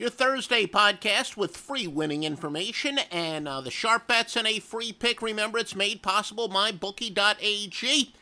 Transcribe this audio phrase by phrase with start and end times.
[0.00, 4.92] Your Thursday podcast with free winning information and uh, the sharp bets and a free
[4.92, 5.20] pick.
[5.20, 8.14] Remember, it's made possible by Bookie.ag.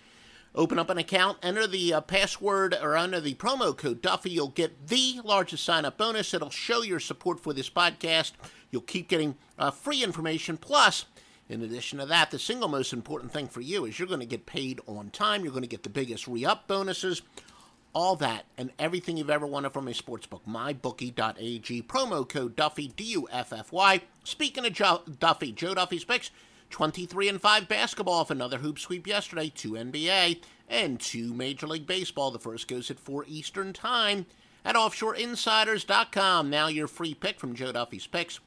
[0.54, 4.30] Open up an account, enter the uh, password or enter the promo code Duffy.
[4.30, 6.32] You'll get the largest sign up bonus.
[6.32, 8.32] It'll show your support for this podcast.
[8.70, 10.56] You'll keep getting uh, free information.
[10.56, 11.04] Plus,
[11.46, 14.24] in addition to that, the single most important thing for you is you're going to
[14.24, 15.44] get paid on time.
[15.44, 17.20] You're going to get the biggest re up bonuses.
[17.96, 20.42] All that and everything you've ever wanted from a sportsbook.
[20.46, 21.82] MyBookie.ag.
[21.84, 24.02] Promo code Duffy, D U F F Y.
[24.22, 26.30] Speaking of Duffy, Joe Duffy's picks
[26.68, 31.86] 23 and 5 basketball off another hoop sweep yesterday, 2 NBA, and 2 Major League
[31.86, 32.30] Baseball.
[32.30, 34.26] The first goes at 4 Eastern Time
[34.62, 36.50] at OffshoreInsiders.com.
[36.50, 38.40] Now your free pick from Joe Duffy's picks.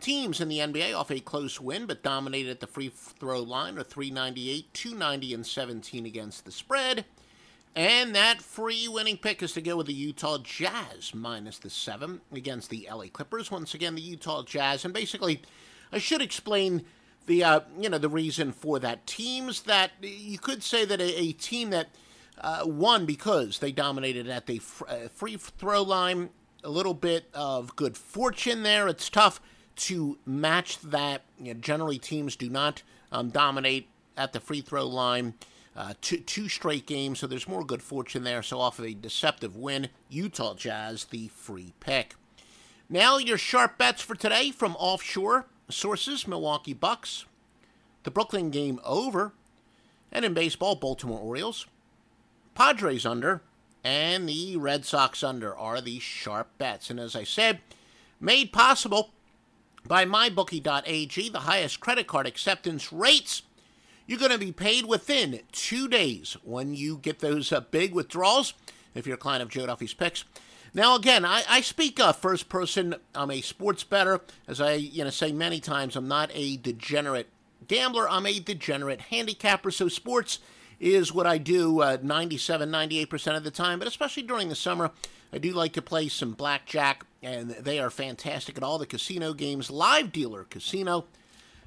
[0.00, 3.78] Teams in the NBA off a close win, but dominated at the free throw line
[3.78, 7.04] are 398, 290, and 17 against the spread.
[7.76, 12.20] And that free winning pick is to go with the Utah Jazz minus the seven
[12.32, 13.50] against the LA Clippers.
[13.50, 15.42] Once again, the Utah Jazz, and basically,
[15.92, 16.84] I should explain
[17.26, 19.06] the uh, you know the reason for that.
[19.06, 21.88] Teams that you could say that a, a team that
[22.40, 26.30] uh, won because they dominated at the fr- uh, free throw line.
[26.62, 28.86] A little bit of good fortune there.
[28.86, 29.40] It's tough
[29.76, 31.22] to match that.
[31.38, 35.34] You know, generally, teams do not um, dominate at the free throw line.
[35.76, 38.42] Uh, two, two straight games, so there's more good fortune there.
[38.42, 42.16] So, off of a deceptive win, Utah Jazz, the free pick.
[42.88, 47.24] Now, your sharp bets for today from offshore sources Milwaukee Bucks,
[48.02, 49.32] the Brooklyn game over,
[50.10, 51.66] and in baseball, Baltimore Orioles,
[52.56, 53.42] Padres under,
[53.84, 56.90] and the Red Sox under are the sharp bets.
[56.90, 57.60] And as I said,
[58.20, 59.10] made possible
[59.86, 63.42] by mybookie.ag, the highest credit card acceptance rates
[64.10, 68.54] you're going to be paid within two days when you get those uh, big withdrawals
[68.92, 70.24] if you're a client of Joe Duffy's Picks.
[70.74, 72.96] Now, again, I, I speak uh, first person.
[73.14, 74.20] I'm a sports bettor.
[74.48, 77.28] As I you know say many times, I'm not a degenerate
[77.68, 78.10] gambler.
[78.10, 79.70] I'm a degenerate handicapper.
[79.70, 80.40] So sports
[80.80, 83.78] is what I do uh, 97, 98% of the time.
[83.78, 84.90] But especially during the summer,
[85.32, 89.34] I do like to play some blackjack, and they are fantastic at all the casino
[89.34, 89.70] games.
[89.70, 91.04] Live Dealer Casino.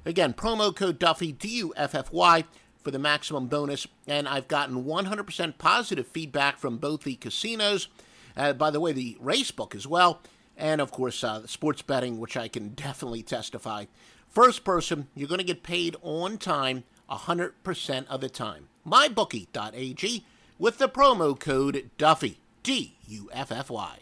[0.06, 2.44] Again, promo code Duffy, D U F F Y,
[2.82, 3.86] for the maximum bonus.
[4.06, 7.88] And I've gotten 100% positive feedback from both the casinos,
[8.36, 10.20] uh, by the way, the race book as well,
[10.56, 13.86] and of course, uh, sports betting, which I can definitely testify.
[14.28, 18.68] First person, you're going to get paid on time 100% of the time.
[18.86, 20.24] MyBookie.ag
[20.58, 23.98] with the promo code Duffy, D U F F Y.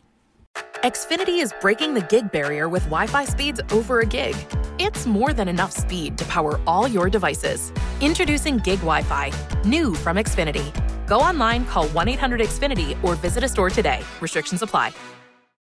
[0.82, 4.34] Xfinity is breaking the gig barrier with Wi Fi speeds over a gig.
[4.84, 7.72] It's more than enough speed to power all your devices.
[8.00, 9.30] Introducing Gig Wi Fi,
[9.64, 10.68] new from Xfinity.
[11.06, 14.02] Go online, call 1 800 Xfinity, or visit a store today.
[14.20, 14.92] Restrictions apply.